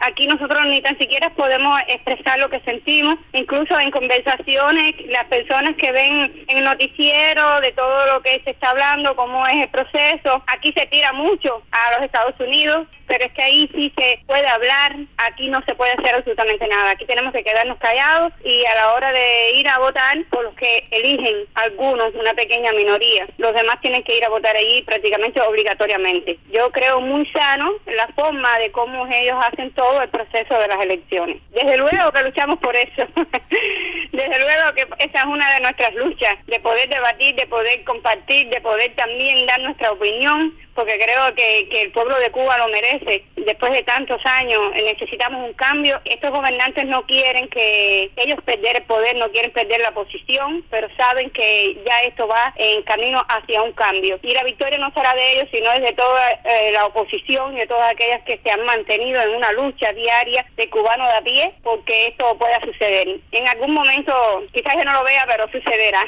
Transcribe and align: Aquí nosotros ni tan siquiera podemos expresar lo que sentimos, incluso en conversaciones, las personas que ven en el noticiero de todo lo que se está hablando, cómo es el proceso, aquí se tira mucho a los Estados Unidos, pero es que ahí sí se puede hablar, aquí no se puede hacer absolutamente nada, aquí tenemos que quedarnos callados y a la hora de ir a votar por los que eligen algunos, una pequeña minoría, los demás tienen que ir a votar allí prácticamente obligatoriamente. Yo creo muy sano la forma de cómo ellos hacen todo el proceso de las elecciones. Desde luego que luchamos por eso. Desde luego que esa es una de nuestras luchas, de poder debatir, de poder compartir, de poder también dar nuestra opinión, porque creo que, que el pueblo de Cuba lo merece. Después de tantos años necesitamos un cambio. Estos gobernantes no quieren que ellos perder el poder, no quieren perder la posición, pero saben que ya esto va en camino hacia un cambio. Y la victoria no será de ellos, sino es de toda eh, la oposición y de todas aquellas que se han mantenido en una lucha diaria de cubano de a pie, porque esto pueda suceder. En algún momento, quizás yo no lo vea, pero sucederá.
Aquí 0.00 0.26
nosotros 0.26 0.64
ni 0.66 0.80
tan 0.80 0.96
siquiera 0.98 1.30
podemos 1.30 1.80
expresar 1.88 2.38
lo 2.38 2.48
que 2.48 2.60
sentimos, 2.60 3.18
incluso 3.32 3.78
en 3.78 3.90
conversaciones, 3.90 4.94
las 5.08 5.26
personas 5.26 5.76
que 5.76 5.92
ven 5.92 6.44
en 6.48 6.58
el 6.58 6.64
noticiero 6.64 7.60
de 7.60 7.72
todo 7.72 8.06
lo 8.06 8.22
que 8.22 8.40
se 8.44 8.50
está 8.50 8.70
hablando, 8.70 9.16
cómo 9.16 9.46
es 9.46 9.56
el 9.56 9.68
proceso, 9.68 10.42
aquí 10.46 10.72
se 10.72 10.86
tira 10.86 11.12
mucho 11.12 11.62
a 11.70 11.94
los 11.94 12.04
Estados 12.04 12.34
Unidos, 12.40 12.86
pero 13.12 13.26
es 13.26 13.32
que 13.32 13.42
ahí 13.42 13.70
sí 13.74 13.92
se 13.94 14.20
puede 14.26 14.46
hablar, 14.46 14.96
aquí 15.18 15.50
no 15.50 15.60
se 15.66 15.74
puede 15.74 15.92
hacer 15.92 16.14
absolutamente 16.14 16.66
nada, 16.66 16.92
aquí 16.92 17.04
tenemos 17.04 17.34
que 17.34 17.44
quedarnos 17.44 17.76
callados 17.76 18.32
y 18.42 18.64
a 18.64 18.74
la 18.74 18.94
hora 18.94 19.12
de 19.12 19.52
ir 19.56 19.68
a 19.68 19.78
votar 19.80 20.16
por 20.30 20.44
los 20.44 20.54
que 20.54 20.82
eligen 20.90 21.44
algunos, 21.52 22.14
una 22.14 22.32
pequeña 22.32 22.72
minoría, 22.72 23.26
los 23.36 23.52
demás 23.52 23.78
tienen 23.82 24.02
que 24.02 24.16
ir 24.16 24.24
a 24.24 24.30
votar 24.30 24.56
allí 24.56 24.80
prácticamente 24.84 25.42
obligatoriamente. 25.42 26.38
Yo 26.50 26.70
creo 26.70 27.02
muy 27.02 27.26
sano 27.26 27.72
la 27.84 28.08
forma 28.14 28.58
de 28.60 28.72
cómo 28.72 29.06
ellos 29.06 29.36
hacen 29.44 29.70
todo 29.72 30.00
el 30.00 30.08
proceso 30.08 30.58
de 30.58 30.68
las 30.68 30.80
elecciones. 30.80 31.36
Desde 31.50 31.76
luego 31.76 32.12
que 32.12 32.22
luchamos 32.22 32.58
por 32.60 32.74
eso. 32.74 33.06
Desde 34.12 34.38
luego 34.40 34.72
que 34.74 35.04
esa 35.04 35.18
es 35.20 35.26
una 35.26 35.52
de 35.52 35.60
nuestras 35.60 35.94
luchas, 35.96 36.38
de 36.46 36.60
poder 36.60 36.88
debatir, 36.88 37.34
de 37.34 37.46
poder 37.46 37.84
compartir, 37.84 38.48
de 38.48 38.60
poder 38.62 38.94
también 38.94 39.46
dar 39.46 39.60
nuestra 39.60 39.92
opinión, 39.92 40.54
porque 40.74 40.98
creo 40.98 41.34
que, 41.34 41.68
que 41.68 41.82
el 41.82 41.92
pueblo 41.92 42.18
de 42.18 42.30
Cuba 42.30 42.58
lo 42.58 42.68
merece. 42.68 43.24
Después 43.36 43.72
de 43.72 43.82
tantos 43.82 44.20
años 44.24 44.72
necesitamos 44.74 45.46
un 45.46 45.52
cambio. 45.54 46.00
Estos 46.04 46.30
gobernantes 46.30 46.86
no 46.86 47.02
quieren 47.06 47.48
que 47.48 48.10
ellos 48.16 48.38
perder 48.44 48.76
el 48.76 48.82
poder, 48.84 49.16
no 49.16 49.30
quieren 49.30 49.52
perder 49.52 49.80
la 49.80 49.92
posición, 49.92 50.64
pero 50.70 50.88
saben 50.96 51.30
que 51.30 51.76
ya 51.84 52.00
esto 52.02 52.26
va 52.26 52.52
en 52.56 52.82
camino 52.82 53.24
hacia 53.28 53.62
un 53.62 53.72
cambio. 53.72 54.18
Y 54.22 54.32
la 54.32 54.44
victoria 54.44 54.78
no 54.78 54.92
será 54.92 55.14
de 55.14 55.32
ellos, 55.32 55.48
sino 55.50 55.70
es 55.72 55.82
de 55.82 55.92
toda 55.92 56.30
eh, 56.44 56.72
la 56.72 56.86
oposición 56.86 57.54
y 57.54 57.60
de 57.60 57.66
todas 57.66 57.90
aquellas 57.90 58.22
que 58.22 58.38
se 58.38 58.50
han 58.50 58.64
mantenido 58.64 59.20
en 59.20 59.30
una 59.30 59.52
lucha 59.52 59.92
diaria 59.92 60.44
de 60.56 60.70
cubano 60.70 61.04
de 61.06 61.12
a 61.12 61.22
pie, 61.22 61.52
porque 61.62 62.08
esto 62.08 62.36
pueda 62.38 62.60
suceder. 62.60 63.08
En 63.32 63.48
algún 63.48 63.74
momento, 63.74 64.12
quizás 64.52 64.74
yo 64.76 64.84
no 64.84 64.92
lo 64.92 65.04
vea, 65.04 65.24
pero 65.26 65.48
sucederá. 65.50 66.00